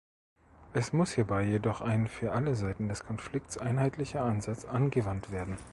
[0.73, 5.57] Es muss hierbei jedoch ein für alle Seiten des Konflikts einheitlicher Ansatz angewandt werden.